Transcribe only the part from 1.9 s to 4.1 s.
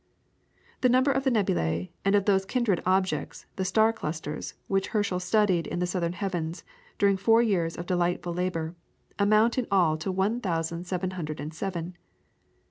and of those kindred objects, the star